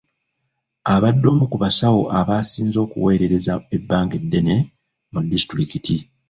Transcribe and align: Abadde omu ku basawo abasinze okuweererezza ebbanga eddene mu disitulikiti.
Abadde 0.93 1.25
omu 1.31 1.45
ku 1.51 1.57
basawo 1.63 2.01
abasinze 2.19 2.77
okuweererezza 2.85 3.53
ebbanga 3.75 4.13
eddene 4.21 4.55
mu 5.11 5.19
disitulikiti. 5.31 5.97